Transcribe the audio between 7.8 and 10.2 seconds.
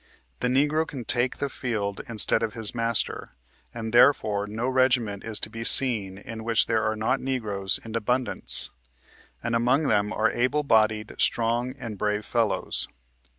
in abundance; and among them